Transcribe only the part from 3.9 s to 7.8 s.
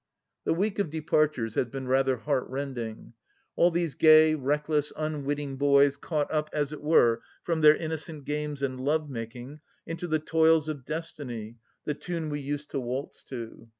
gay, reckless, imwitting boys caught up, as it were, from their